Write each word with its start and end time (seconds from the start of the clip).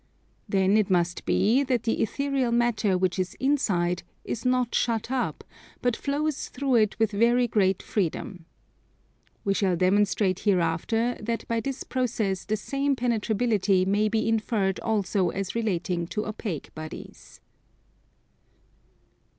Then 0.49 0.77
it 0.77 0.89
must 0.89 1.25
be 1.25 1.61
that 1.61 1.83
the 1.83 2.01
ethereal 2.01 2.51
matter 2.51 2.97
which 2.97 3.19
is 3.19 3.35
inside 3.35 4.01
is 4.25 4.43
not 4.45 4.73
shut 4.73 5.11
up, 5.11 5.43
but 5.79 5.95
flows 5.95 6.49
through 6.49 6.77
it 6.77 6.97
with 6.97 7.11
very 7.11 7.47
great 7.47 7.83
freedom. 7.83 8.45
We 9.45 9.53
shall 9.53 9.75
demonstrate 9.75 10.39
hereafter 10.39 11.19
that 11.21 11.47
by 11.47 11.59
this 11.59 11.83
process 11.83 12.45
the 12.45 12.57
same 12.57 12.95
penetrability 12.95 13.85
may 13.85 14.09
be 14.09 14.27
inferred 14.27 14.79
also 14.79 15.29
as 15.29 15.53
relating 15.53 16.07
to 16.07 16.25
opaque 16.25 16.73
bodies. 16.73 17.39